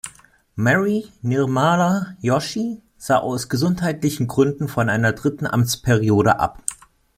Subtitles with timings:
[0.55, 6.63] Mary Nirmala Joshi, sah aus gesundheitlichen Gründen von einer dritten Amtsperiode ab.